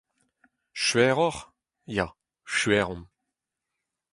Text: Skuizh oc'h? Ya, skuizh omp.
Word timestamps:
Skuizh 0.83 1.21
oc'h? 1.27 1.41
Ya, 1.95 2.07
skuizh 2.53 2.89
omp. 2.93 3.05